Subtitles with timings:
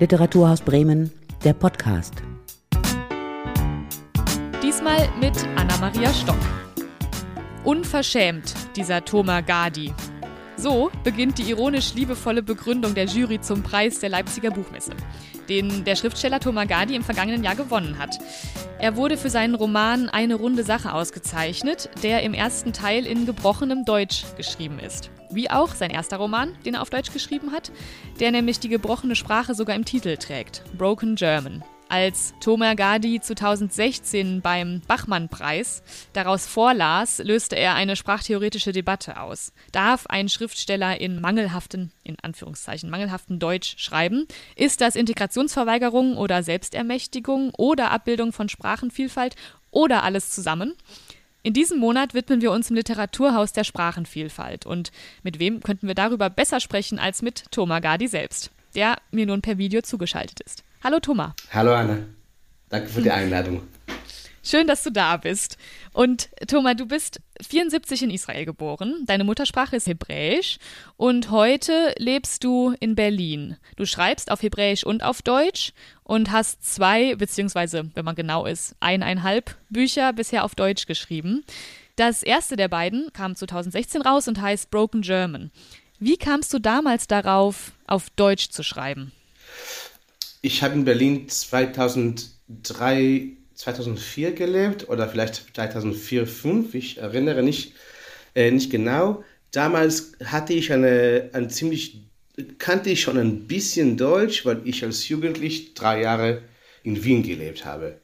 [0.00, 1.10] Literaturhaus Bremen,
[1.42, 2.14] der Podcast.
[4.62, 6.38] Diesmal mit Anna-Maria Stock.
[7.64, 9.92] Unverschämt, dieser Thomas Gadi.
[10.56, 14.92] So beginnt die ironisch liebevolle Begründung der Jury zum Preis der Leipziger Buchmesse,
[15.48, 18.20] den der Schriftsteller Thomas Gadi im vergangenen Jahr gewonnen hat.
[18.78, 23.84] Er wurde für seinen Roman Eine runde Sache ausgezeichnet, der im ersten Teil in gebrochenem
[23.84, 25.10] Deutsch geschrieben ist.
[25.30, 27.70] Wie auch sein erster Roman, den er auf Deutsch geschrieben hat,
[28.18, 31.62] der nämlich die gebrochene Sprache sogar im Titel trägt, Broken German.
[31.90, 35.82] Als Tomer Gadi 2016 beim Bachmann-Preis
[36.12, 39.52] daraus vorlas, löste er eine sprachtheoretische Debatte aus.
[39.72, 44.26] Darf ein Schriftsteller in mangelhaften, in Anführungszeichen, mangelhaften Deutsch schreiben?
[44.54, 49.34] Ist das Integrationsverweigerung oder Selbstermächtigung oder Abbildung von Sprachenvielfalt
[49.70, 50.74] oder alles zusammen?
[51.48, 54.66] In diesem Monat widmen wir uns im Literaturhaus der Sprachenvielfalt.
[54.66, 59.24] Und mit wem könnten wir darüber besser sprechen als mit Thomas Gadi selbst, der mir
[59.24, 60.62] nun per Video zugeschaltet ist.
[60.84, 61.32] Hallo Thomas.
[61.50, 62.00] Hallo Anna.
[62.68, 63.62] Danke für die Einladung.
[64.42, 65.58] Schön, dass du da bist.
[65.92, 69.04] Und Thomas, du bist 74 in Israel geboren.
[69.06, 70.58] Deine Muttersprache ist Hebräisch
[70.96, 73.56] und heute lebst du in Berlin.
[73.76, 75.72] Du schreibst auf Hebräisch und auf Deutsch
[76.02, 81.44] und hast zwei, beziehungsweise, wenn man genau ist, eineinhalb Bücher bisher auf Deutsch geschrieben.
[81.96, 85.50] Das erste der beiden kam 2016 raus und heißt Broken German.
[85.98, 89.10] Wie kamst du damals darauf, auf Deutsch zu schreiben?
[90.42, 97.74] Ich habe in Berlin 2003, 2004 gelebt oder vielleicht 2004, 2005, ich erinnere nicht,
[98.34, 99.24] äh, nicht genau.
[99.50, 102.04] Damals hatte ich eine, ein ziemlich,
[102.58, 106.42] kannte ich schon ein bisschen Deutsch, weil ich als Jugendlich drei Jahre
[106.84, 107.98] in Wien gelebt habe.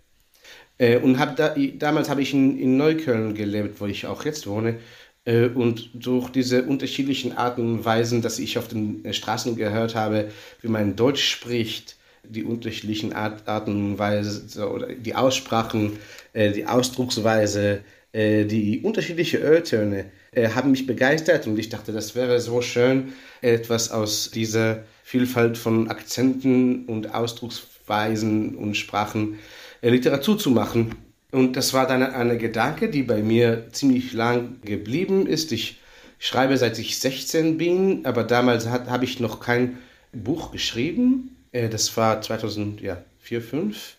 [0.78, 4.48] Äh, und hab da, damals habe ich in, in Neukölln gelebt, wo ich auch jetzt
[4.48, 4.80] wohne.
[5.24, 10.32] Äh, und durch diese unterschiedlichen Arten und Weisen, dass ich auf den Straßen gehört habe,
[10.62, 11.96] wie man Deutsch spricht,
[12.28, 15.98] die unterschiedlichen Art, Arten und Weisen oder die Aussprachen,
[16.32, 17.80] äh, die Ausdrucksweise,
[18.12, 23.12] äh, die unterschiedlichen Öltöne äh, haben mich begeistert und ich dachte, das wäre so schön,
[23.40, 29.38] etwas aus dieser Vielfalt von Akzenten und Ausdrucksweisen und Sprachen
[29.82, 30.94] Literatur zu machen.
[31.30, 35.52] Und das war dann eine Gedanke, die bei mir ziemlich lang geblieben ist.
[35.52, 35.80] Ich
[36.18, 39.78] schreibe seit ich 16 bin, aber damals habe ich noch kein
[40.12, 41.36] Buch geschrieben.
[41.54, 43.96] Äh, das war 2004, 2005.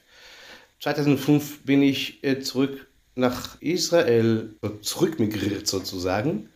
[0.81, 6.49] 2005 bin ich äh, zurück nach Israel, zurückmigriert sozusagen.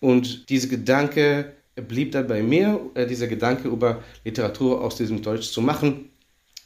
[0.00, 5.50] Und dieser Gedanke blieb dann bei mir, äh, dieser Gedanke über Literatur aus diesem Deutsch
[5.50, 6.10] zu machen.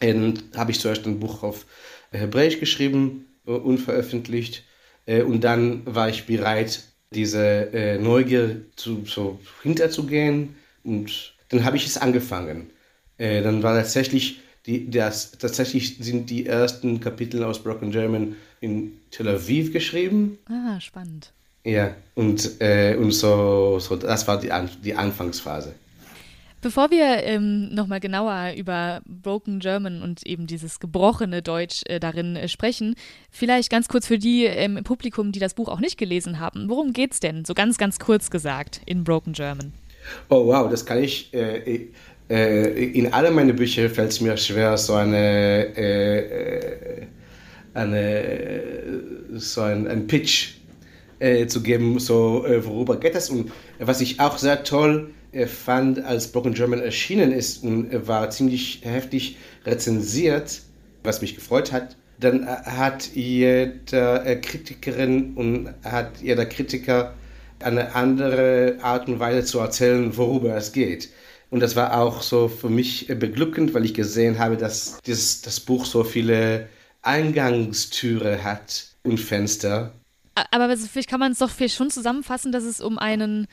[0.02, 1.66] Und habe ich zuerst ein Buch auf
[2.10, 4.64] Hebräisch geschrieben, unveröffentlicht.
[5.04, 10.54] Und dann war ich bereit, diese Neugier zu, so hinterzugehen.
[10.84, 12.70] Und dann habe ich es angefangen.
[13.20, 18.92] Äh, dann war tatsächlich, die, das, tatsächlich sind die ersten Kapitel aus Broken German in
[19.10, 20.38] Tel Aviv geschrieben.
[20.48, 21.32] Ah, spannend.
[21.62, 25.74] Ja, und, äh, und so, so, das war die, An die Anfangsphase.
[26.62, 32.36] Bevor wir ähm, nochmal genauer über Broken German und eben dieses gebrochene Deutsch äh, darin
[32.36, 32.94] äh, sprechen,
[33.30, 36.70] vielleicht ganz kurz für die ähm, im Publikum, die das Buch auch nicht gelesen haben.
[36.70, 39.74] Worum geht's denn, so ganz, ganz kurz gesagt, in Broken German?
[40.30, 41.32] Oh wow, das kann ich.
[41.34, 41.88] Äh, äh,
[42.30, 47.06] in alle meine Bücher fällt es mir schwer, so eine, äh, äh,
[47.74, 49.00] eine
[49.34, 50.54] so ein, ein Pitch
[51.18, 53.30] äh, zu geben, so äh, worüber geht es.
[53.30, 58.30] Und was ich auch sehr toll äh, fand, als Broken German erschienen ist und war
[58.30, 59.36] ziemlich heftig
[59.66, 60.62] rezensiert,
[61.02, 67.14] was mich gefreut hat, dann hat jeder Kritikerin und hat jeder Kritiker
[67.58, 71.08] eine andere Art und Weise zu erzählen, worüber es geht.
[71.50, 75.60] Und das war auch so für mich beglückend, weil ich gesehen habe, dass dieses, das
[75.60, 76.68] Buch so viele
[77.02, 79.92] Eingangstüre hat und Fenster.
[80.52, 83.48] Aber vielleicht kann man es doch schon zusammenfassen, dass es um einen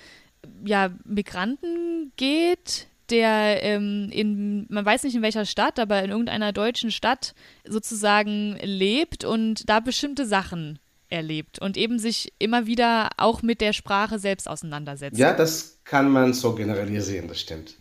[0.63, 6.53] ja, Migranten geht, der ähm, in, man weiß nicht in welcher Stadt, aber in irgendeiner
[6.53, 7.33] deutschen Stadt
[7.67, 10.79] sozusagen lebt und da bestimmte Sachen
[11.09, 15.17] erlebt und eben sich immer wieder auch mit der Sprache selbst auseinandersetzt.
[15.17, 17.75] Ja, das kann man so generalisieren, das stimmt.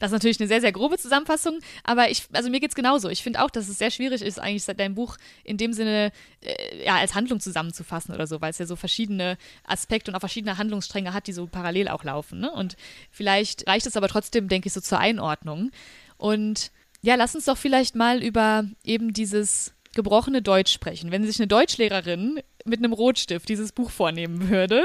[0.00, 3.10] Das ist natürlich eine sehr, sehr grobe Zusammenfassung, aber ich, also mir geht es genauso.
[3.10, 6.10] Ich finde auch, dass es sehr schwierig ist, eigentlich dein Buch in dem Sinne
[6.40, 10.20] äh, ja, als Handlung zusammenzufassen oder so, weil es ja so verschiedene Aspekte und auch
[10.20, 12.40] verschiedene Handlungsstränge hat, die so parallel auch laufen.
[12.40, 12.50] Ne?
[12.50, 12.76] Und
[13.10, 15.70] vielleicht reicht es aber trotzdem, denke ich, so zur Einordnung.
[16.16, 21.10] Und ja, lass uns doch vielleicht mal über eben dieses gebrochene Deutsch sprechen.
[21.10, 24.84] Wenn sich eine Deutschlehrerin mit einem Rotstift dieses Buch vornehmen würde,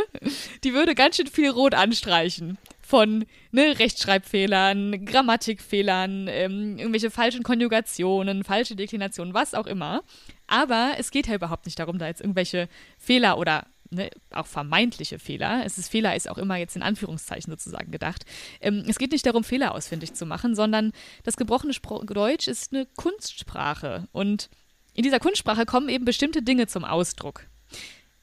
[0.65, 2.57] die würde ganz schön viel Rot anstreichen
[2.95, 10.01] von ne, Rechtschreibfehlern, Grammatikfehlern, ähm, irgendwelche falschen Konjugationen, falsche Deklinationen, was auch immer.
[10.47, 15.19] Aber es geht ja überhaupt nicht darum, da jetzt irgendwelche Fehler oder ne, auch vermeintliche
[15.19, 18.23] Fehler, es ist Fehler ist auch immer jetzt in Anführungszeichen sozusagen gedacht.
[18.61, 20.93] Ähm, es geht nicht darum, Fehler ausfindig zu machen, sondern
[21.23, 24.49] das gebrochene Spro Deutsch ist eine Kunstsprache und
[24.93, 27.45] in dieser Kunstsprache kommen eben bestimmte Dinge zum Ausdruck.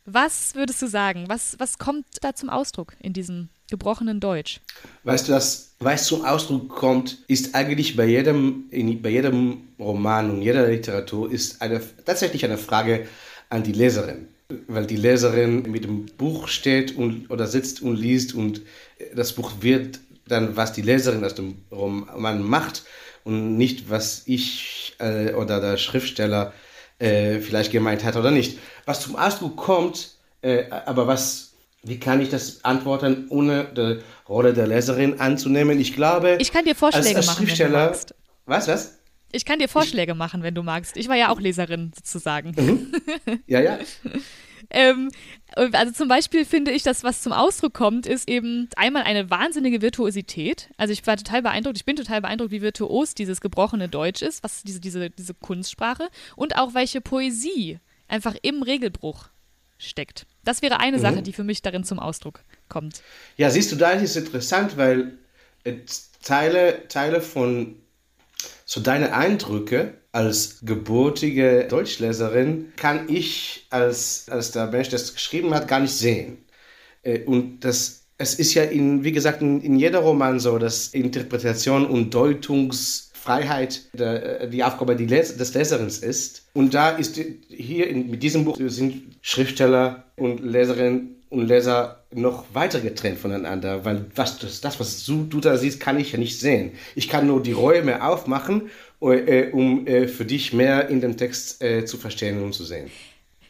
[0.04, 1.26] Was würdest du sagen?
[1.28, 4.60] Was, was kommt da zum Ausdruck in diesem gebrochenen Deutsch?
[5.04, 10.30] Weißt du, was, was zum Ausdruck kommt, ist eigentlich bei jedem, in, bei jedem Roman
[10.30, 13.06] und jeder Literatur ist eine, tatsächlich eine Frage
[13.48, 14.26] an die Leserin.
[14.66, 18.62] Weil die Leserin mit dem Buch steht und, oder sitzt und liest und
[19.14, 22.82] das Buch wird dann, was die Leserin aus dem Roman macht
[23.22, 26.71] und nicht, was ich äh, oder der Schriftsteller äh,
[27.40, 28.58] vielleicht gemeint hat oder nicht.
[28.84, 30.10] Was zum Ausdruck kommt,
[30.42, 31.52] äh, aber was,
[31.82, 35.80] wie kann ich das antworten, ohne die Rolle der Leserin anzunehmen?
[35.80, 38.14] Ich glaube, ich kann dir Vorschläge als, als machen, Schriftsteller, wenn du magst.
[38.46, 38.98] Was, was?
[39.32, 40.96] Ich kann dir Vorschläge ich, machen, wenn du magst.
[40.96, 42.52] Ich war ja auch Leserin sozusagen.
[42.56, 42.92] Mhm.
[43.46, 43.78] Ja, ja.
[44.72, 45.10] Ähm,
[45.54, 49.82] also zum Beispiel finde ich, dass was zum Ausdruck kommt, ist eben einmal eine wahnsinnige
[49.82, 50.70] Virtuosität.
[50.76, 54.42] Also ich war total beeindruckt, ich bin total beeindruckt, wie virtuos dieses gebrochene Deutsch ist,
[54.42, 57.78] was diese, diese, diese Kunstsprache und auch welche Poesie
[58.08, 59.28] einfach im Regelbruch
[59.78, 60.26] steckt.
[60.44, 61.02] Das wäre eine mhm.
[61.02, 63.02] Sache, die für mich darin zum Ausdruck kommt.
[63.36, 65.18] Ja, siehst du, da ist es interessant, weil
[65.64, 65.74] äh,
[66.22, 67.76] Teile, Teile von
[68.64, 75.66] so deine Eindrücke als geburtige Deutschleserin kann ich als, als der Mensch, es geschrieben hat,
[75.66, 76.44] gar nicht sehen.
[77.02, 80.88] Äh, und das, es ist ja, in, wie gesagt, in, in jeder Roman so, dass
[80.88, 86.46] Interpretation und Deutungsfreiheit der, äh, die Aufgabe des Leserins ist.
[86.52, 87.18] Und da ist
[87.48, 93.86] hier in, mit diesem Buch sind Schriftsteller und Leserinnen und Leser noch weiter getrennt voneinander,
[93.86, 96.72] weil was, das, das, was du, da siehst, kann ich ja nicht sehen.
[96.94, 98.70] Ich kann nur die Räume aufmachen,
[99.02, 102.90] um äh, für dich mehr in dem Text äh, zu verstehen und zu sehen.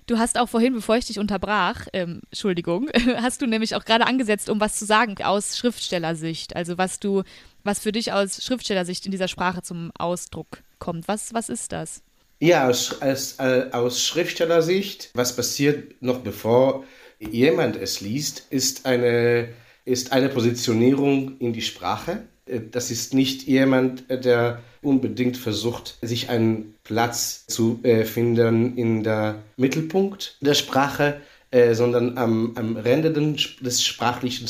[0.06, 4.06] Du hast auch vorhin, bevor ich dich unterbrach, ähm, Entschuldigung, hast du nämlich auch gerade
[4.06, 6.56] angesetzt, um was zu sagen aus Schriftstellersicht.
[6.56, 7.22] Also was du,
[7.62, 11.06] was für dich aus Schriftstellersicht in dieser Sprache zum Ausdruck kommt.
[11.06, 12.02] Was, was ist das?
[12.40, 16.84] Ja, aus, aus, äh, aus Schriftstellersicht, was passiert noch bevor
[17.20, 19.50] jemand es liest, ist eine,
[19.84, 22.24] ist eine Positionierung in die Sprache.
[22.46, 29.02] Äh, das ist nicht jemand, der unbedingt versucht, sich einen Platz zu äh, finden in
[29.02, 34.48] der Mittelpunkt der Sprache, äh, sondern am, am Rande des sprachlichen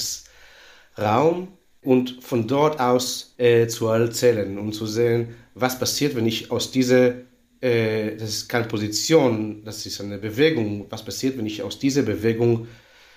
[0.99, 1.49] Raums
[1.83, 6.71] und von dort aus äh, zu erzählen und zu sehen, was passiert, wenn ich aus
[6.71, 7.15] dieser
[7.63, 10.87] äh, das ist keine Position, das ist eine Bewegung.
[10.91, 12.67] Was passiert, wenn ich aus dieser Bewegung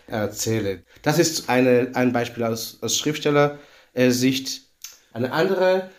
[0.08, 0.84] erzähle?
[1.02, 4.62] Das ist eine, ein Beispiel aus, aus Schriftstellersicht.
[5.16, 5.92] Eine andere,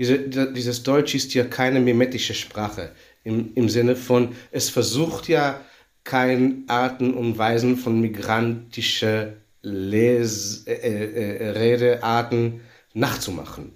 [0.00, 2.90] diese, dieses Deutsch ist ja keine mimetische Sprache
[3.22, 5.60] im, im Sinne von, es versucht ja
[6.02, 12.62] keine Arten und Weisen von migrantischen Les äh, äh, äh Redearten
[12.94, 13.74] nachzumachen.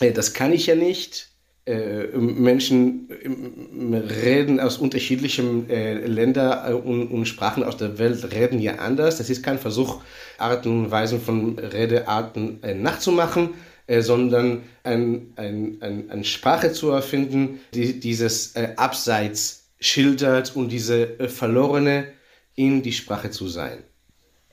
[0.00, 1.28] Äh, das kann ich ja nicht
[1.66, 9.18] äh, Menschen reden aus unterschiedlichen Ländern und, Sprachen aus der Welt reden ja anders.
[9.18, 10.02] Das ist kein Versuch,
[10.38, 13.50] Arten und Weisen von Redearten nachzumachen,
[13.90, 20.68] äh, sondern eine ein, ein, ein Sprache zu erfinden, die dieses äh, Abseits schildert und
[20.68, 22.12] diese äh, Verlorene
[22.54, 23.82] in die Sprache zu sein.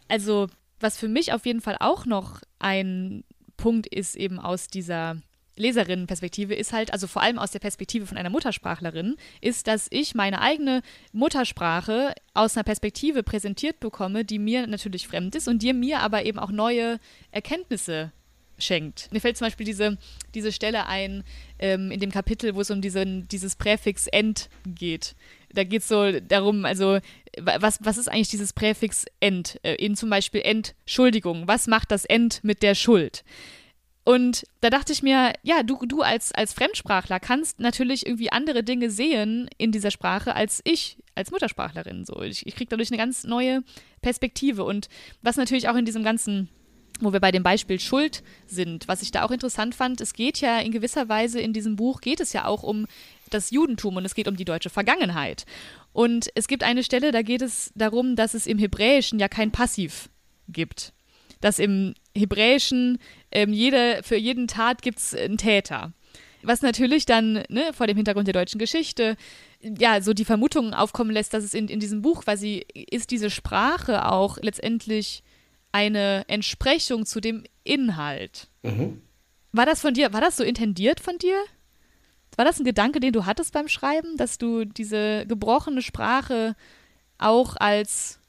[0.08, 0.48] Also,
[0.80, 3.24] was für mich auf jeden Fall auch noch ein
[3.58, 5.18] Punkt ist, eben aus dieser
[5.56, 10.16] Leserinnenperspektive ist halt, also vor allem aus der Perspektive von einer Muttersprachlerin, ist, dass ich
[10.16, 15.74] meine eigene Muttersprache aus einer Perspektive präsentiert bekomme, die mir natürlich fremd ist und die
[15.74, 17.00] mir aber eben auch neue
[17.32, 18.12] Erkenntnisse
[18.58, 19.10] schenkt.
[19.12, 19.98] Mir fällt zum Beispiel diese,
[20.34, 21.24] diese Stelle ein
[21.60, 25.16] ähm, in dem Kapitel, wo es um diesen, dieses Präfix end geht.
[25.54, 27.00] Da geht es so darum, also
[27.40, 29.60] was, was ist eigentlich dieses Präfix end?
[29.64, 31.48] Äh, in zum Beispiel Entschuldigung.
[31.48, 33.24] Was macht das end mit der Schuld?
[34.08, 38.64] Und da dachte ich mir, ja, du, du als, als Fremdsprachler kannst natürlich irgendwie andere
[38.64, 42.06] Dinge sehen in dieser Sprache als ich als Muttersprachlerin.
[42.06, 43.64] So, ich, ich kriege dadurch eine ganz neue
[44.02, 44.64] Perspektive.
[44.64, 44.88] Und
[45.22, 46.48] was natürlich auch in diesem ganzen
[47.00, 50.40] wo wir bei dem Beispiel Schuld sind, was ich da auch interessant fand, es geht
[50.40, 52.88] ja in gewisser Weise in diesem Buch, geht es ja auch um
[53.30, 55.46] das Judentum und es geht um die deutsche Vergangenheit.
[55.94, 59.52] Und es gibt eine Stelle, da geht es darum, dass es im Hebräischen ja kein
[59.52, 60.10] Passiv
[60.48, 60.94] gibt.
[61.42, 63.00] Dass im Hebräischen
[63.32, 65.94] ähm, jede, für jeden Tat gibt es einen Täter.
[66.44, 69.18] Was natürlich dann ne, vor dem Hintergrund der deutschen Geschichte
[69.62, 73.30] ja so die Vermutung aufkommen lässt, dass es in, in diesem Buch quasi ist diese
[73.30, 75.24] Sprache auch letztendlich
[75.78, 78.48] eine Entsprechung zu dem Inhalt.
[78.64, 79.02] Mhm.
[79.52, 81.38] War das von dir, war das so intendiert von dir?
[82.36, 86.56] War das ein Gedanke, den du hattest beim Schreiben, dass du diese gebrochene Sprache
[87.20, 88.20] auch als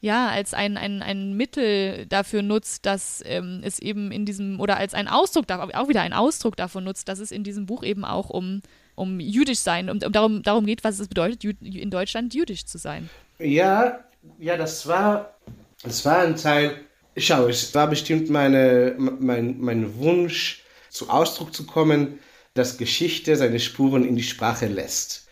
[0.00, 4.76] ja, als ein, ein, ein Mittel dafür nutzt, dass ähm, es eben in diesem, oder
[4.76, 8.04] als ein Ausdruck, auch wieder ein Ausdruck davon nutzt, dass es in diesem Buch eben
[8.04, 8.60] auch um,
[8.96, 12.76] um jüdisch sein, um, um darum, darum geht, was es bedeutet, in Deutschland jüdisch zu
[12.76, 13.08] sein.
[13.38, 14.04] Ja,
[14.38, 15.38] ja, das war,
[15.82, 16.84] das war ein Teil,
[17.16, 22.20] schau, es war bestimmt meine, mein, mein Wunsch, zu Ausdruck zu kommen,
[22.54, 25.26] dass Geschichte seine Spuren in die Sprache lässt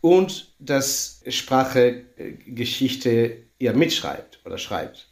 [0.00, 5.08] und dass Sprache äh, Geschichte ja mitschreibt oder schreibt.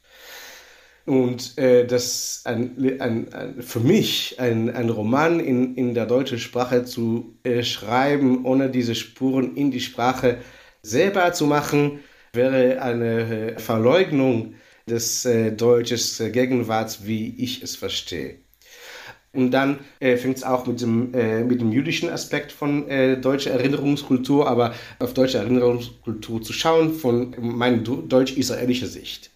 [1.05, 6.39] Und äh, das ein, ein, ein, für mich ein, ein Roman in, in der deutschen
[6.39, 10.39] Sprache zu äh, schreiben, ohne diese Spuren in die Sprache
[10.83, 12.01] selber zu machen,
[12.33, 14.55] wäre eine äh, Verleugnung
[14.87, 18.37] des äh, deutschen Gegenwarts, wie ich es verstehe.
[19.35, 23.19] Und dann äh, fängt es auch mit dem, äh, mit dem jüdischen Aspekt von äh,
[23.19, 29.31] deutscher Erinnerungskultur, aber auf deutsche Erinnerungskultur zu schauen von meiner deutsch-israelischer Sicht.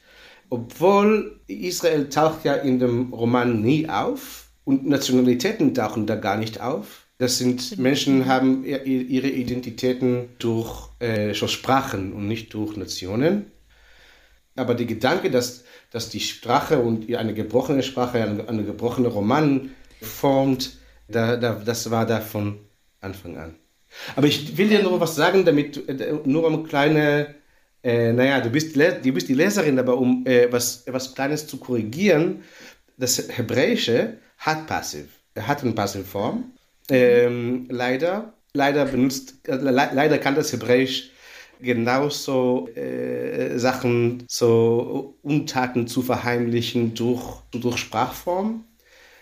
[0.50, 6.60] Obwohl Israel taucht ja in dem Roman nie auf und Nationalitäten tauchen da gar nicht
[6.60, 7.06] auf.
[7.18, 13.46] Das sind Menschen haben ihre Identitäten durch äh, Sprachen und nicht durch Nationen.
[14.56, 19.70] Aber der Gedanke, dass, dass die Sprache und eine gebrochene Sprache, eine, eine gebrochene Roman
[20.00, 22.58] formt, da, da, das war da von
[23.00, 23.54] Anfang an.
[24.14, 27.34] Aber ich will dir noch was sagen, damit äh, nur um kleine,
[27.82, 31.58] äh, naja, du bist, du bist die Leserin, aber um äh, was, was Kleines zu
[31.58, 32.42] korrigieren,
[32.96, 35.06] das Hebräische hat Passiv,
[35.38, 36.52] hat eine Passivform.
[36.88, 41.10] Ähm, leider, leider benutzt, äh, le leider kann das Hebräisch
[41.60, 48.64] genauso äh, Sachen, so Untaten zu verheimlichen durch, durch Sprachform.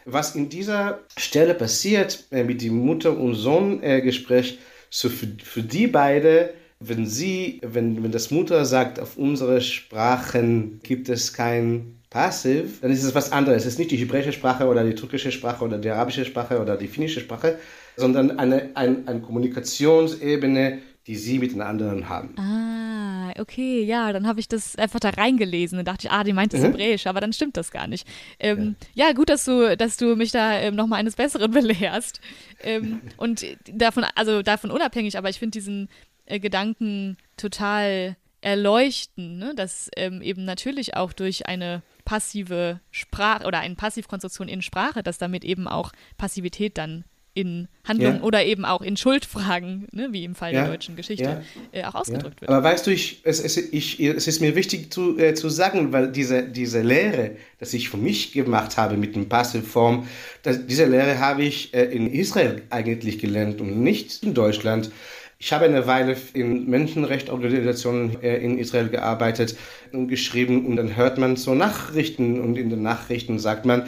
[0.05, 4.59] Was in dieser Stelle passiert äh, mit dem Mutter- und Sohn-Gespräch,
[4.91, 10.81] so für, für die beide, wenn sie, wenn, wenn das Mutter sagt, auf unsere Sprachen
[10.83, 13.63] gibt es kein Passiv, dann ist es was anderes.
[13.63, 16.77] Es ist nicht die hebräische Sprache oder die türkische Sprache oder die arabische Sprache oder
[16.77, 17.59] die finnische Sprache,
[17.97, 22.35] sondern eine, ein, eine Kommunikationsebene, die sie mit den anderen haben.
[22.39, 26.33] Ah, okay, ja, dann habe ich das einfach da reingelesen und dachte ich, ah, die
[26.33, 26.67] meint es mhm.
[26.67, 28.07] Hebräisch, aber dann stimmt das gar nicht.
[28.39, 29.09] Ähm, ja.
[29.09, 29.13] ja.
[29.13, 32.21] gut, dass du, dass du mich da ähm, nochmal eines Besseren belehrst.
[32.63, 35.89] Ähm, und davon, also davon unabhängig, aber ich finde diesen
[36.25, 39.55] äh, Gedanken total erleuchten, ne?
[39.55, 45.19] dass ähm, eben natürlich auch durch eine passive Sprache oder eine Passivkonstruktion in Sprache, dass
[45.19, 48.23] damit eben auch Passivität dann in Handlungen ja.
[48.23, 50.63] oder eben auch in Schuldfragen, ne, wie im Fall ja.
[50.63, 51.81] der deutschen Geschichte, ja.
[51.81, 52.51] äh, auch ausgedrückt wird.
[52.51, 55.93] Aber weißt du, ich, es, es, ich, es ist mir wichtig zu, äh, zu sagen,
[55.93, 60.07] weil diese, diese Lehre, die ich für mich gemacht habe mit dem Passivform,
[60.43, 64.91] das, diese Lehre habe ich äh, in Israel eigentlich gelernt und nicht in Deutschland.
[65.39, 69.57] Ich habe eine Weile in Menschenrechtsorganisationen äh, in Israel gearbeitet
[69.93, 73.85] und geschrieben und dann hört man so Nachrichten und in den Nachrichten sagt man,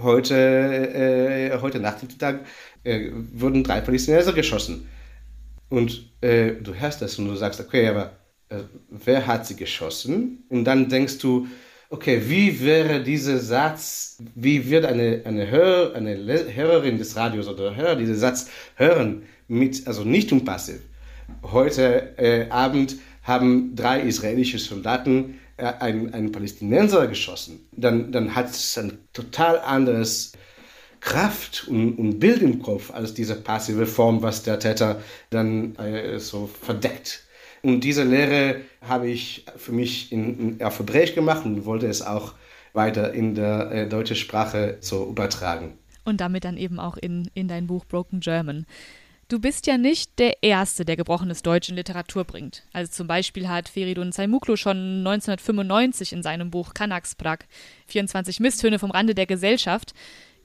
[0.00, 2.40] heute, äh, heute Nachmittag
[2.84, 4.88] äh, wurden drei Palästinenser geschossen.
[5.68, 8.12] Und äh, du hörst das und du sagst, okay, aber
[8.48, 8.58] äh,
[8.90, 10.44] wer hat sie geschossen?
[10.48, 11.46] Und dann denkst du,
[11.90, 17.74] okay, wie wäre dieser Satz, wie wird eine, eine, Hör, eine Hörerin des Radios oder
[17.74, 20.80] Hörer diesen Satz hören, mit, also nicht um passiv.
[21.42, 27.60] Heute äh, Abend haben drei israelische Soldaten äh, einen, einen Palästinenser geschossen.
[27.72, 30.32] Dann, dann hat es ein total anderes
[31.00, 36.18] Kraft und, und Bild im Kopf als diese passive Form, was der Täter dann äh,
[36.18, 37.24] so verdeckt.
[37.62, 40.82] Und diese Lehre habe ich für mich in, in, auf
[41.14, 42.34] gemacht und wollte es auch
[42.72, 45.78] weiter in der äh, deutschen Sprache so übertragen.
[46.04, 48.66] Und damit dann eben auch in, in dein Buch Broken German.
[49.28, 52.64] Du bist ja nicht der Erste, der gebrochenes Deutsch in Literatur bringt.
[52.72, 57.46] Also zum Beispiel hat Feridun Zaimuklu schon 1995 in seinem Buch Kanaksprak
[57.86, 59.92] 24 Misstöne vom Rande der Gesellschaft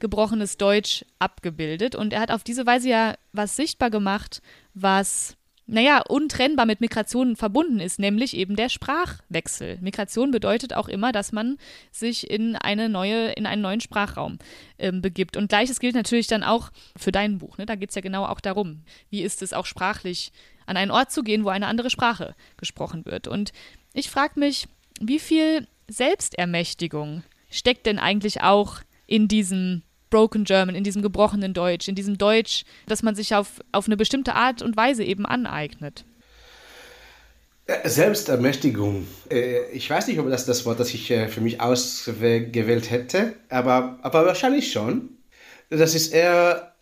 [0.00, 1.94] gebrochenes Deutsch abgebildet.
[1.94, 4.42] Und er hat auf diese Weise ja was sichtbar gemacht,
[4.74, 5.36] was,
[5.66, 9.78] naja, untrennbar mit Migration verbunden ist, nämlich eben der Sprachwechsel.
[9.80, 11.58] Migration bedeutet auch immer, dass man
[11.90, 14.38] sich in eine neue, in einen neuen Sprachraum
[14.78, 15.36] ähm, begibt.
[15.36, 17.58] Und gleiches gilt natürlich dann auch für dein Buch.
[17.58, 17.66] Ne?
[17.66, 20.32] Da geht es ja genau auch darum, wie ist es auch sprachlich,
[20.66, 23.28] an einen Ort zu gehen, wo eine andere Sprache gesprochen wird.
[23.28, 23.52] Und
[23.94, 24.66] ich frage mich,
[25.00, 31.88] wie viel Selbstermächtigung steckt denn eigentlich auch in diesem Broken German, in diesem gebrochenen Deutsch,
[31.88, 36.04] in diesem Deutsch, das man sich auf, auf eine bestimmte Art und Weise eben aneignet?
[37.66, 39.06] Äh, Selbstermächtigung.
[39.30, 43.34] Äh, ich weiß nicht, ob das das Wort, das ich äh, für mich ausgewählt hätte,
[43.48, 45.10] aber, aber wahrscheinlich schon.
[45.68, 46.72] Das ist eher,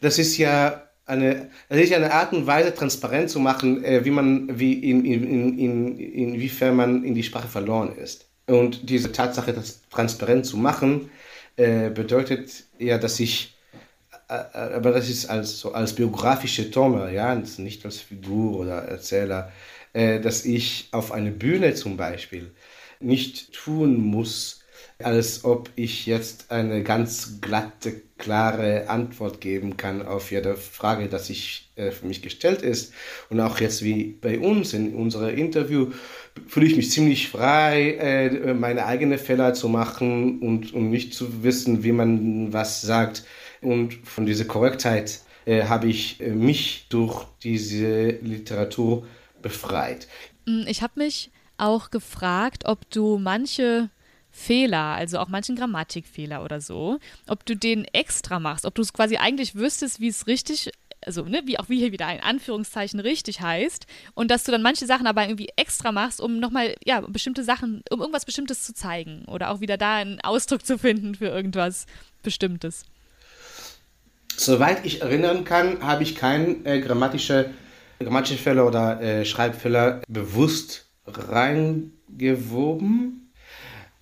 [0.00, 4.58] das ist ja eine, das ist eine Art und Weise, transparent zu machen, wie man,
[4.58, 8.26] wie in, in, in, inwiefern man in die Sprache verloren ist.
[8.46, 11.10] Und diese Tatsache, das transparent zu machen,
[11.56, 13.54] bedeutet ja, dass ich
[14.26, 19.52] aber das ist als, so als biografische Tome, ja, nicht als Figur oder Erzähler,
[19.92, 22.50] äh, dass ich auf eine Bühne zum Beispiel
[23.00, 24.60] nicht tun muss,
[24.98, 31.80] als ob ich jetzt eine ganz glatte, klare Antwort geben kann auf jede Frage, die
[31.80, 32.94] äh, für mich gestellt ist.
[33.28, 35.92] Und auch jetzt wie bei uns in unserem Interview
[36.46, 41.42] fühle ich mich ziemlich frei, äh, meine eigenen Fehler zu machen und, und nicht zu
[41.42, 43.24] wissen, wie man was sagt.
[43.60, 49.06] Und von dieser Korrektheit äh, habe ich äh, mich durch diese Literatur
[49.42, 50.08] befreit.
[50.46, 53.90] Mm, ich habe mich auch gefragt, ob du manche
[54.30, 56.98] Fehler, also auch manchen Grammatikfehler oder so,
[57.28, 60.72] ob du den extra machst, ob du es quasi eigentlich wüsstest, wie es richtig,
[61.06, 64.62] also ne, wie auch wie hier wieder ein Anführungszeichen richtig heißt und dass du dann
[64.62, 68.74] manche Sachen aber irgendwie extra machst, um nochmal, ja, bestimmte Sachen, um irgendwas Bestimmtes zu
[68.74, 71.86] zeigen oder auch wieder da einen Ausdruck zu finden für irgendwas
[72.22, 72.84] Bestimmtes.
[74.36, 77.50] Soweit ich erinnern kann, habe ich kein äh, grammatische
[78.00, 82.00] grammatische Fehler oder äh, Schreibfehler bewusst reingewoben.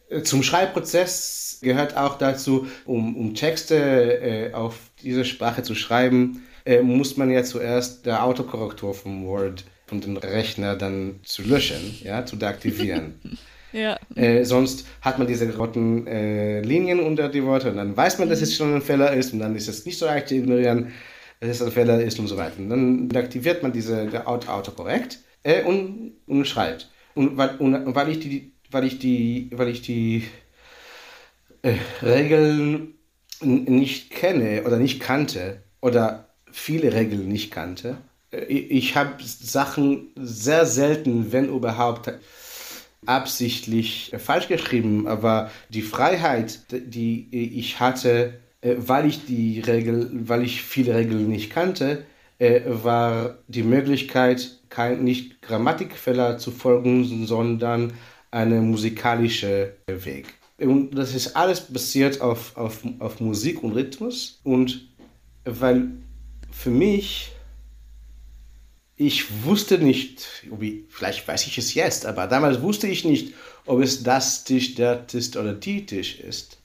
[0.09, 6.42] Äh, zum Schreibprozess gehört auch dazu, um, um Texte äh, auf diese Sprache zu schreiben,
[6.64, 11.99] äh, muss man ja zuerst der Autokorrektur vom Word von dem Rechner dann zu löschen,
[12.02, 13.21] ja, zu deaktivieren.
[13.73, 13.99] ja.
[14.14, 18.28] Äh, sonst hat man diese roten äh, Linien unter die Worte und dann weiß man,
[18.28, 20.92] dass es schon ein Fehler ist und dann ist es nicht so leicht zu ignorieren
[21.42, 22.59] dass es ein Fehler ist und so weiter.
[22.59, 26.90] Und dann aktiviert man diese Autokorrekt äh, und, und schreibt.
[27.14, 30.25] Und weil, und weil ich die, weil ich die, weil ich die
[31.62, 32.95] äh, Regeln
[33.40, 37.98] nicht kenne oder nicht kannte oder viele Regeln nicht kannte,
[38.30, 42.12] äh, ich habe Sachen sehr selten, wenn überhaupt,
[43.04, 50.44] absichtlich falsch geschrieben, aber die Freiheit, die ich hatte, äh, weil ich die Regel, weil
[50.44, 52.04] ich viele Regeln nicht kannte,
[52.38, 57.92] äh, war die Möglichkeit, kein, nicht Grammatikfehler zu folgen, sondern
[58.30, 60.34] eine musikalische Weg.
[60.58, 64.40] Und das ist alles basiert auf, auf, auf Musik und Rhythmus.
[64.44, 64.88] Und
[65.44, 65.90] weil
[66.52, 67.32] für mich,
[68.96, 70.26] ich wusste nicht,
[70.88, 73.34] vielleicht weiß ich es jetzt, aber damals wusste ich nicht,
[73.66, 76.58] ob es das Tisch, der Tisch oder die Tisch ist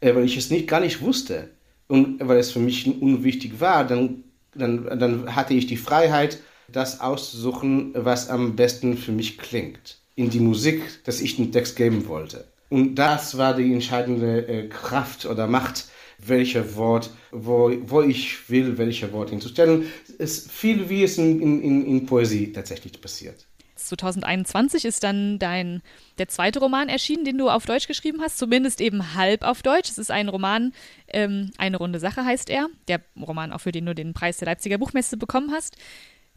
[0.00, 1.50] äh, weil ich es nicht, gar nicht wusste.
[1.86, 4.24] Und weil es für mich unwichtig war, dann,
[4.54, 6.38] dann, dann hatte ich die Freiheit,
[6.70, 9.98] das auszusuchen, was am besten für mich klingt.
[10.16, 12.46] In die Musik, dass ich den Text geben wollte.
[12.68, 15.86] Und das war die entscheidende äh, Kraft oder Macht,
[16.18, 19.90] welcher Wort, wo, wo ich will, welcher Wort hinzustellen.
[20.18, 23.46] Es ist viel, wie es in, in, in Poesie tatsächlich passiert.
[23.78, 25.82] 2021 ist dann dein
[26.18, 29.88] der zweite Roman erschienen, den du auf Deutsch geschrieben hast, zumindest eben halb auf Deutsch.
[29.90, 30.72] Es ist ein Roman,
[31.08, 34.46] ähm, eine runde Sache heißt er, der Roman, auch für den du den Preis der
[34.46, 35.76] Leipziger Buchmesse bekommen hast.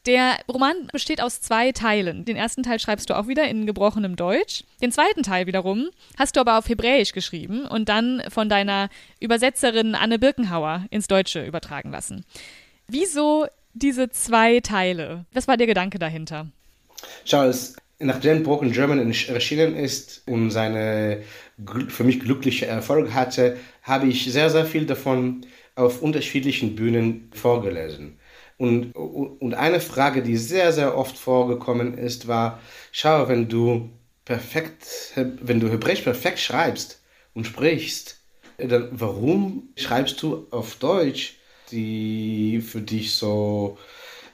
[0.07, 2.25] Der Roman besteht aus zwei Teilen.
[2.25, 4.63] Den ersten Teil schreibst du auch wieder in gebrochenem Deutsch.
[4.81, 9.93] Den zweiten Teil wiederum hast du aber auf Hebräisch geschrieben und dann von deiner Übersetzerin
[9.93, 12.25] Anne Birkenhauer ins Deutsche übertragen lassen.
[12.87, 15.25] Wieso diese zwei Teile?
[15.33, 16.47] Was war der Gedanke dahinter?
[17.23, 21.21] Schau, es, nachdem Broken German erschienen ist und seine
[21.89, 28.17] für mich glückliche Erfolg hatte, habe ich sehr, sehr viel davon auf unterschiedlichen Bühnen vorgelesen.
[28.62, 32.60] Und, und eine Frage, die sehr, sehr oft vorgekommen ist, war,
[32.91, 33.89] schau, wenn du
[34.24, 37.02] perfekt, wenn du Hebräisch perfekt schreibst
[37.34, 38.19] und sprichst,
[38.60, 41.38] dann warum schreibst du auf Deutsch,
[41.71, 43.80] die für dich so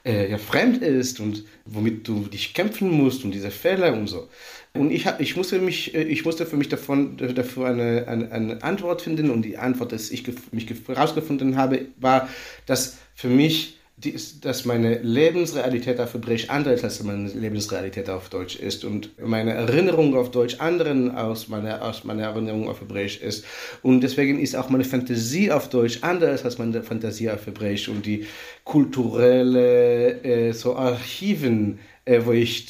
[0.04, 4.28] äh, ja, fremd ist und womit du dich kämpfen musst und diese Fälle und so.
[4.74, 8.30] Und ich, hab, ich, musste, mich, äh, ich musste für mich davon, dafür eine, eine,
[8.30, 12.28] eine Antwort finden und die Antwort, die ich mich herausgefunden habe, war,
[12.66, 18.08] dass für mich die ist, dass meine Lebensrealität auf Hebräisch anders ist, als meine Lebensrealität
[18.08, 22.80] auf Deutsch ist und meine Erinnerung auf Deutsch anderen aus meiner, aus meiner Erinnerung auf
[22.80, 23.44] Hebräisch ist.
[23.82, 28.06] Und deswegen ist auch meine Fantasie auf Deutsch anders als meine Fantasie auf Hebräisch und
[28.06, 28.26] die
[28.62, 32.68] kulturelle äh, so Archiven äh, wo ich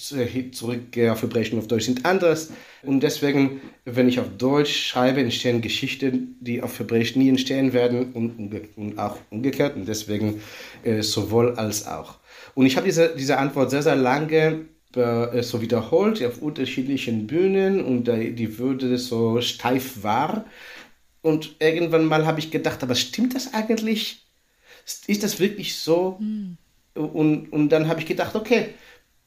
[0.52, 2.50] zurückgehe auf Hebräisch und auf Deutsch, sind anders.
[2.82, 8.12] Und deswegen, wenn ich auf Deutsch schreibe, entstehen Geschichten, die auf Hebräisch nie entstehen werden
[8.12, 9.76] und, und auch umgekehrt.
[9.76, 10.40] Und deswegen
[10.84, 12.18] äh, sowohl als auch.
[12.54, 17.84] Und ich habe diese, diese Antwort sehr, sehr lange äh, so wiederholt auf unterschiedlichen Bühnen
[17.84, 20.44] und die Würde so steif war.
[21.20, 24.24] Und irgendwann mal habe ich gedacht, aber stimmt das eigentlich?
[25.06, 26.16] Ist das wirklich so?
[26.20, 26.56] Mhm.
[26.94, 28.70] Und, und dann habe ich gedacht, okay,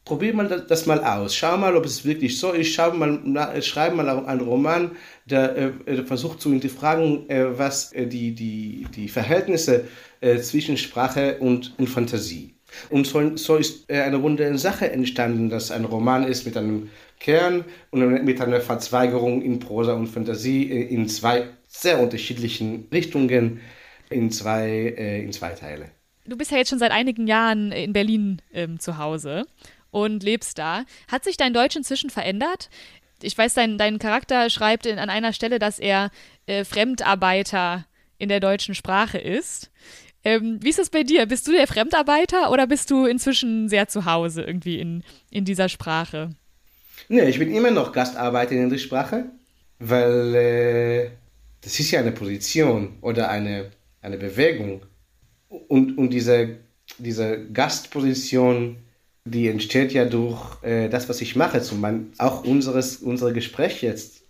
[0.06, 1.36] probier mal das, mal aus.
[1.36, 2.74] Schau mal, ob es wirklich so ist.
[2.74, 4.92] Schau mal, schreib mal einen Roman,
[5.26, 9.86] der, äh, versucht zu hinterfragen, äh, was äh, die, die, die Verhältnisse
[10.22, 12.56] äh, zwischen Sprache und, und Fantasie.
[12.90, 16.90] Und so, so ist äh, eine runde Sache entstanden, dass ein Roman ist mit einem
[17.20, 23.60] Kern und mit einer Verzweigerung in Prosa und Fantasie äh, in zwei sehr unterschiedlichen Richtungen,
[24.10, 24.88] in zwei,
[25.24, 25.86] in zwei Teile.
[26.26, 29.46] Du bist ja jetzt schon seit einigen Jahren in Berlin ähm, zu Hause
[29.92, 30.86] und lebst da.
[31.08, 32.70] Hat sich dein Deutsch inzwischen verändert?
[33.22, 36.10] Ich weiß, dein, dein Charakter schreibt in, an einer Stelle, dass er
[36.48, 37.86] äh, Fremdarbeiter
[38.18, 39.72] in der deutschen Sprache ist.
[40.24, 41.26] Ähm, wie ist das bei dir?
[41.26, 45.70] Bist du der Fremdarbeiter oder bist du inzwischen sehr zu Hause irgendwie in, in dieser
[45.70, 46.32] Sprache?
[47.10, 49.26] Nee, ich bin immer noch Gastarbeiter in der Sprache,
[49.80, 51.10] weil äh,
[51.62, 54.84] das ist ja eine Position oder eine, eine Bewegung.
[55.50, 56.58] Und, und diese,
[56.98, 58.78] diese Gastposition
[59.26, 61.62] die entsteht ja durch äh, das, was ich mache.
[61.62, 64.24] Zum Beispiel auch unseres, unser Gespräch jetzt.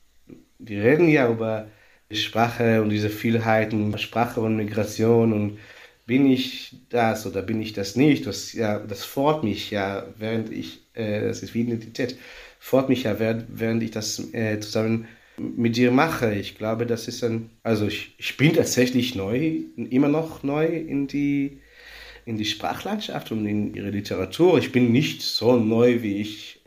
[0.59, 1.67] Wir reden ja über
[2.11, 5.59] Sprache und diese Vielheiten, Sprache und Migration und
[6.05, 8.27] bin ich das oder bin ich das nicht?
[8.27, 12.17] Das, ja, das fordert mich ja, während ich, äh, das ist wie Identität,
[12.59, 16.33] fordert mich ja, während, während ich das äh, zusammen mit dir mache.
[16.33, 21.07] Ich glaube, das ist ein, also ich, ich bin tatsächlich neu, immer noch neu in
[21.07, 21.61] die
[22.25, 24.57] in die Sprachlandschaft und in ihre Literatur.
[24.57, 26.61] Ich bin nicht so neu, wie ich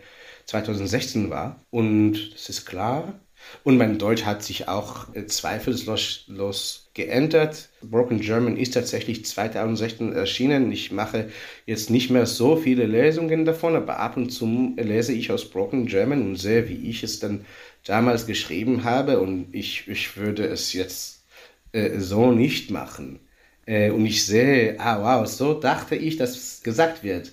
[0.47, 1.61] 2016 war.
[1.71, 3.21] Und das ist klar.
[3.63, 7.69] Und mein Deutsch hat sich auch äh, zweifellos geändert.
[7.83, 10.73] Broken German ist tatsächlich 2016 erschienen.
[10.73, 11.29] Ich mache
[11.67, 15.87] jetzt nicht mehr so viele Lesungen davon, aber ab und zu lese ich aus Broken
[15.87, 17.45] German und sehe, wie ich es dann
[17.85, 19.21] damals geschrieben habe.
[19.21, 21.25] Und ich, ich würde es jetzt
[21.73, 23.21] äh, so nicht machen.
[23.67, 27.33] Äh, und ich sehe, ah wow, so dachte ich, dass gesagt wird.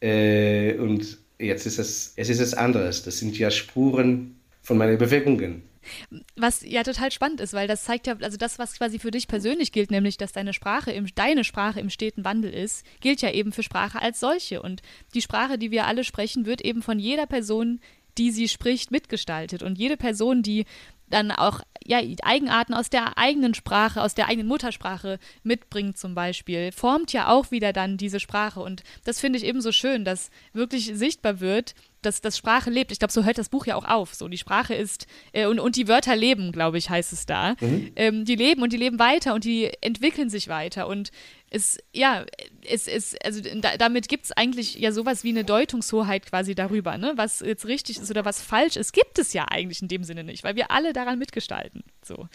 [0.00, 3.02] Äh, und jetzt ist es, es ist es anderes.
[3.02, 5.62] Das sind ja Spuren von meinen Bewegungen.
[6.34, 9.28] Was ja total spannend ist, weil das zeigt ja, also das, was quasi für dich
[9.28, 13.30] persönlich gilt, nämlich, dass deine Sprache im, deine Sprache im steten Wandel ist, gilt ja
[13.30, 14.62] eben für Sprache als solche.
[14.62, 14.82] Und
[15.14, 17.80] die Sprache, die wir alle sprechen, wird eben von jeder Person,
[18.18, 19.62] die sie spricht, mitgestaltet.
[19.62, 20.64] Und jede Person, die
[21.08, 26.72] dann auch ja, Eigenarten aus der eigenen Sprache, aus der eigenen Muttersprache mitbringt zum Beispiel,
[26.72, 28.60] formt ja auch wieder dann diese Sprache.
[28.60, 31.74] Und das finde ich eben so schön, dass wirklich sichtbar wird,
[32.06, 32.92] dass das Sprache lebt.
[32.92, 34.14] Ich glaube, so hört das Buch ja auch auf.
[34.14, 37.56] So, die Sprache ist äh, und, und die Wörter leben, glaube ich, heißt es da.
[37.60, 37.92] Mhm.
[37.96, 40.86] Ähm, die leben und die leben weiter und die entwickeln sich weiter.
[40.86, 41.10] Und
[41.50, 42.24] es, ja,
[42.66, 46.96] es ist, also da, damit gibt es eigentlich ja sowas wie eine Deutungshoheit quasi darüber,
[46.96, 47.12] ne?
[47.16, 50.24] Was jetzt richtig ist oder was falsch ist, gibt es ja eigentlich in dem Sinne
[50.24, 51.84] nicht, weil wir alle daran mitgestalten.
[52.02, 52.28] So.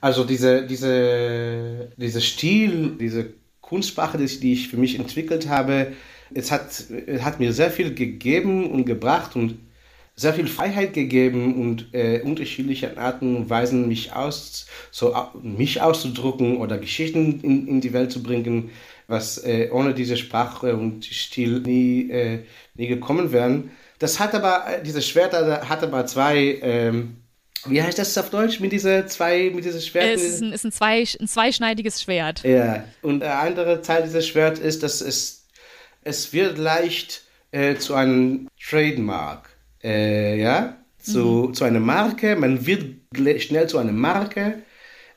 [0.00, 5.92] Also diese, diese, diese Stil, diese Kunstsprache, die ich für mich entwickelt habe,
[6.34, 9.58] es hat, es hat mir sehr viel gegeben und gebracht und
[10.18, 16.56] sehr viel Freiheit gegeben und äh, unterschiedliche Arten und Weisen, mich, aus, so, mich auszudrücken
[16.56, 18.70] oder Geschichten in, in die Welt zu bringen,
[19.06, 22.40] was äh, ohne diese Sprache und Stil nie, äh,
[22.74, 23.70] nie gekommen wären.
[24.00, 27.18] Das hat aber, äh, diese Schwerter hat aber zwei, ähm,
[27.66, 30.16] wie heißt das auf Deutsch mit dieser zwei, mit diesem Schwert?
[30.16, 32.42] Es ist ein, ist ein, zwei, ein zweischneidiges Schwert.
[32.44, 35.37] Ja, und der andere Teil dieses Schwerts ist, dass es,
[36.02, 39.50] es wird leicht äh, zu einem Trademark
[39.82, 41.54] äh, ja, zu, mhm.
[41.54, 42.36] zu einer Marke.
[42.36, 42.96] Man wird
[43.42, 44.62] schnell zu einer Marke,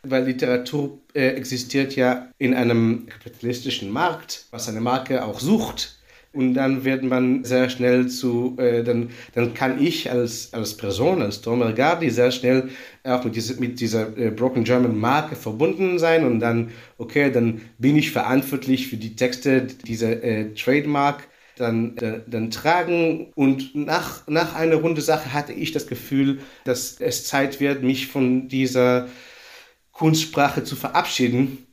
[0.04, 6.01] weil Literatur äh, existiert ja in einem kapitalistischen Markt, was eine Marke auch sucht.
[6.34, 11.22] Und dann wird man sehr schnell zu, äh, dann, dann kann ich als, als Person,
[11.22, 12.70] als Tomer Gardi sehr schnell
[13.04, 17.62] auch mit, diese, mit dieser äh, Broken German Marke verbunden sein und dann, okay, dann
[17.80, 23.32] bin ich verantwortlich für die Texte dieser äh, Trademark dann, äh, dann tragen.
[23.36, 28.08] Und nach, nach einer Runde Sache hatte ich das Gefühl, dass es Zeit wird, mich
[28.08, 29.10] von dieser
[29.91, 31.65] Kunstsprache zu verabschieden,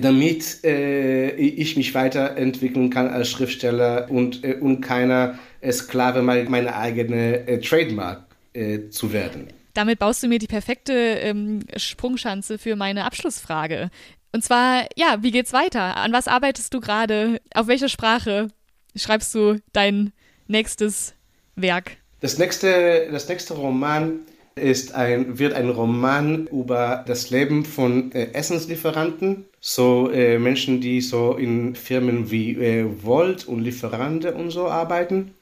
[0.00, 5.38] damit äh, ich mich weiterentwickeln kann als Schriftsteller und, äh, und keiner
[5.70, 9.48] Sklave meiner eigenen äh, Trademark äh, zu werden.
[9.74, 13.90] Damit baust du mir die perfekte ähm, Sprungschanze für meine Abschlussfrage.
[14.32, 15.96] Und zwar, ja, wie geht's weiter?
[15.96, 17.40] An was arbeitest du gerade?
[17.54, 18.48] Auf welche Sprache
[18.96, 20.12] schreibst du dein
[20.46, 21.14] nächstes
[21.56, 21.92] Werk?
[22.20, 24.20] Das nächste, das nächste Roman
[24.54, 31.00] ist ein, wird ein Roman über das Leben von äh, Essenslieferanten, so äh, Menschen, die
[31.00, 35.34] so in Firmen wie äh, Volt und Lieferante und so arbeiten.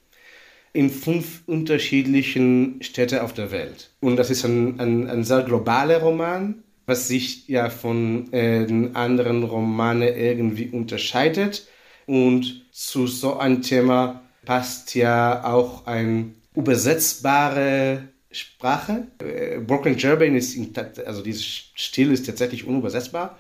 [0.73, 3.91] in fünf unterschiedlichen Städten auf der Welt.
[4.01, 8.95] Und das ist ein, ein, ein sehr globaler Roman, was sich ja von äh, den
[8.97, 11.67] anderen Romanen irgendwie unterscheidet.
[12.07, 19.09] Und zu so einem Thema passt ja auch eine übersetzbare Sprache.
[19.21, 20.57] Äh, Broken German ist,
[21.07, 23.39] also dieses Stil ist tatsächlich unübersetzbar.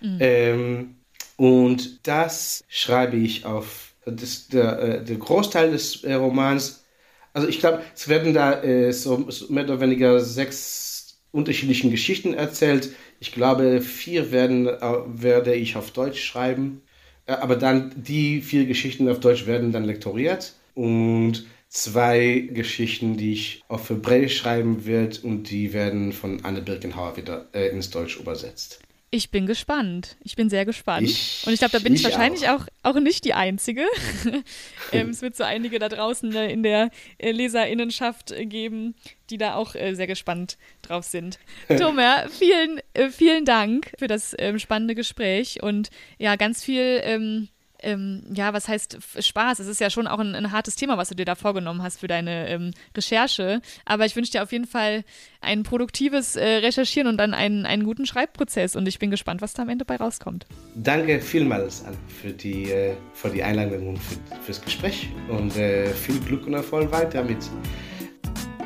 [0.00, 0.16] Mhm.
[0.20, 0.94] Ähm,
[1.36, 6.84] und das schreibe ich auf das, der, äh, der Großteil des äh, Romans.
[7.32, 12.34] Also ich glaube, es werden da äh, so, so mehr oder weniger sechs unterschiedliche Geschichten
[12.34, 12.90] erzählt.
[13.20, 16.82] Ich glaube, vier werden, äh, werde ich auf Deutsch schreiben.
[17.26, 20.54] Aber dann die vier Geschichten auf Deutsch werden dann lektoriert.
[20.74, 27.16] Und zwei Geschichten, die ich auf Hebräisch schreiben werde und die werden von Anne Birkenhauer
[27.16, 28.80] wieder äh, ins Deutsch übersetzt.
[29.10, 30.16] Ich bin gespannt.
[30.22, 31.08] Ich bin sehr gespannt.
[31.08, 32.66] Ich, und ich glaube, da bin ich, ich wahrscheinlich auch.
[32.82, 33.86] auch, nicht die Einzige.
[34.92, 38.94] ähm, es wird so einige da draußen äh, in der äh, Leserinnenschaft äh, geben,
[39.30, 41.38] die da auch äh, sehr gespannt drauf sind.
[41.78, 47.00] Tomer, vielen, äh, vielen Dank für das ähm, spannende Gespräch und ja, ganz viel.
[47.02, 47.48] Ähm,
[47.82, 49.60] ähm, ja, was heißt Spaß?
[49.60, 52.00] Es ist ja schon auch ein, ein, hartes Thema, was du dir da vorgenommen hast
[52.00, 53.60] für deine ähm, Recherche.
[53.84, 55.04] Aber ich wünsche dir auf jeden Fall
[55.40, 58.76] ein produktives äh, Recherchieren und dann einen, einen guten Schreibprozess.
[58.76, 60.46] Und ich bin gespannt, was da am Ende bei rauskommt.
[60.74, 65.08] Danke vielmals an für die, äh, für die Einladung und für, fürs Gespräch.
[65.28, 67.38] Und äh, viel Glück und Erfolg weiter mit,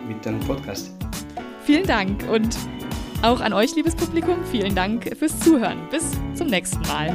[0.08, 0.92] mit deinem Podcast.
[1.64, 2.56] Vielen Dank und
[3.22, 5.88] auch an euch, liebes Publikum, vielen Dank fürs Zuhören.
[5.90, 7.14] Bis zum nächsten Mal.